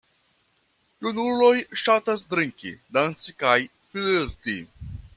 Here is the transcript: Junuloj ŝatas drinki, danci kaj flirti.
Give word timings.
Junuloj 1.07 1.51
ŝatas 1.83 2.25
drinki, 2.33 2.75
danci 2.99 3.39
kaj 3.45 3.57
flirti. 3.93 4.61